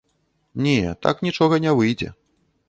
Не, 0.67 0.73
такі 1.07 1.21
нічога 1.27 1.61
не 1.67 1.75
выйдзе. 1.81 2.09